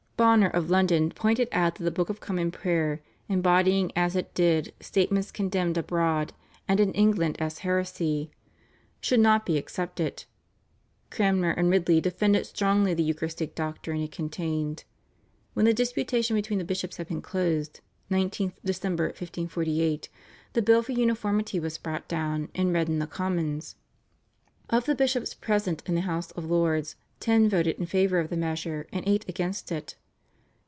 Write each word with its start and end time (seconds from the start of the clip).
Bonner 0.21 0.49
of 0.51 0.69
London 0.69 1.09
pointed 1.09 1.47
out 1.51 1.73
that 1.73 1.83
the 1.83 1.89
Book 1.89 2.07
of 2.07 2.19
Common 2.19 2.51
Prayer, 2.51 3.01
embodying 3.27 3.91
as 3.95 4.15
it 4.15 4.31
did 4.35 4.71
statements 4.79 5.31
condemned 5.31 5.79
abroad 5.79 6.31
and 6.67 6.79
in 6.79 6.93
England 6.93 7.37
as 7.39 7.57
heresy, 7.65 8.29
should 8.99 9.19
not 9.19 9.47
be 9.47 9.57
accepted. 9.57 10.25
Cranmer 11.09 11.49
and 11.49 11.71
Ridley 11.71 11.99
defended 11.99 12.45
strongly 12.45 12.93
the 12.93 13.01
Eucharistic 13.01 13.55
doctrine 13.55 13.99
it 13.99 14.11
contained. 14.11 14.83
When 15.55 15.65
the 15.65 15.73
disputation 15.73 16.35
between 16.35 16.59
the 16.59 16.65
bishops 16.65 16.97
had 16.97 17.07
been 17.07 17.23
closed 17.23 17.79
(19th 18.11 18.53
Dec., 18.63 18.99
1548) 18.99 20.07
the 20.53 20.61
Bill 20.61 20.83
for 20.83 20.91
Uniformity 20.91 21.59
was 21.59 21.79
brought 21.79 22.07
down 22.07 22.49
and 22.53 22.71
read 22.71 22.89
in 22.89 22.99
the 22.99 23.07
Commons. 23.07 23.75
Of 24.69 24.85
the 24.85 24.93
bishops 24.93 25.33
present 25.33 25.81
in 25.87 25.95
the 25.95 26.01
House 26.01 26.29
of 26.33 26.45
Lords 26.45 26.95
ten 27.19 27.49
voted 27.49 27.79
in 27.79 27.87
favour 27.87 28.19
of 28.19 28.29
the 28.29 28.37
measure 28.37 28.85
and 28.91 29.03
eight 29.07 29.27
against 29.27 29.71
it. 29.71 29.95